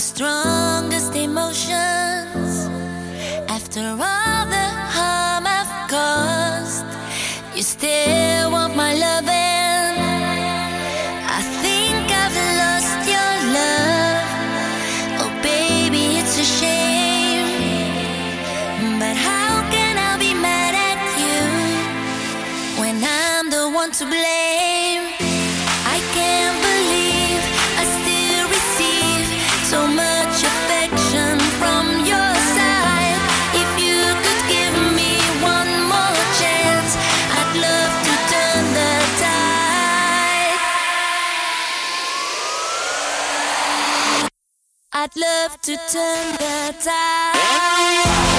[0.00, 2.52] the strongest emotions.
[3.56, 6.86] After all the harm I've caused,
[7.54, 9.96] you still want my loving.
[11.38, 14.28] I think I've lost your love.
[15.20, 17.48] Oh, baby, it's a shame.
[18.98, 21.40] But how can I be mad at you
[22.80, 25.29] when I'm the one to blame?
[45.02, 48.29] I'd love to turn the tide.